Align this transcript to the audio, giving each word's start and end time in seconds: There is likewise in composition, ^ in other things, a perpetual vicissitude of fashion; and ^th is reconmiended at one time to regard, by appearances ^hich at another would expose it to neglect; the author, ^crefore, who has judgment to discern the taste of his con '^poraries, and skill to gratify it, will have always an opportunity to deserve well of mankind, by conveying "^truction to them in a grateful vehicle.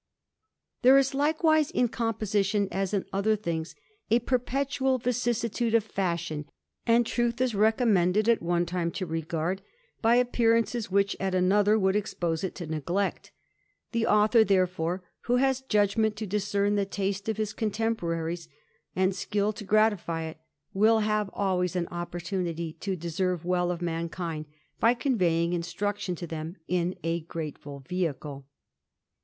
There 0.81 0.97
is 0.97 1.13
likewise 1.13 1.69
in 1.69 1.87
composition, 1.87 2.67
^ 2.69 2.93
in 2.95 3.05
other 3.13 3.35
things, 3.35 3.75
a 4.09 4.17
perpetual 4.17 4.97
vicissitude 4.97 5.75
of 5.75 5.83
fashion; 5.83 6.45
and 6.87 7.05
^th 7.05 7.39
is 7.39 7.53
reconmiended 7.53 8.27
at 8.27 8.41
one 8.41 8.65
time 8.65 8.89
to 8.93 9.05
regard, 9.05 9.61
by 10.01 10.15
appearances 10.15 10.87
^hich 10.87 11.15
at 11.19 11.35
another 11.35 11.77
would 11.77 11.95
expose 11.95 12.43
it 12.43 12.55
to 12.55 12.65
neglect; 12.65 13.31
the 13.91 14.07
author, 14.07 14.43
^crefore, 14.43 15.01
who 15.25 15.35
has 15.35 15.61
judgment 15.61 16.15
to 16.15 16.25
discern 16.25 16.73
the 16.73 16.85
taste 16.87 17.29
of 17.29 17.37
his 17.37 17.53
con 17.53 17.69
'^poraries, 17.77 18.47
and 18.95 19.15
skill 19.15 19.53
to 19.53 19.63
gratify 19.63 20.23
it, 20.23 20.39
will 20.73 21.01
have 21.01 21.29
always 21.31 21.75
an 21.75 21.87
opportunity 21.89 22.73
to 22.73 22.95
deserve 22.95 23.45
well 23.45 23.69
of 23.69 23.83
mankind, 23.83 24.47
by 24.79 24.95
conveying 24.95 25.51
"^truction 25.51 26.17
to 26.17 26.25
them 26.25 26.55
in 26.67 26.95
a 27.03 27.19
grateful 27.19 27.81
vehicle. 27.87 28.47